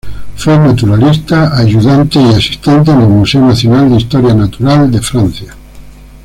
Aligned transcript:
Fue 0.35 0.57
naturalista, 0.57 1.55
ayudante 1.55 2.19
y 2.19 2.25
asistente 2.29 2.89
en 2.89 3.01
el 3.01 3.07
Museo 3.07 3.41
Nacional 3.41 3.87
de 3.91 3.97
Historia 3.97 4.33
Natural 4.33 4.89
de 4.91 4.99
Francia. 4.99 5.55